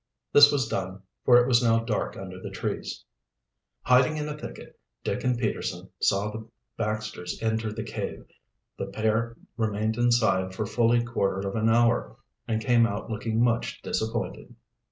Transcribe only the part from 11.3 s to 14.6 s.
of an hour, and came out looking much disappointed.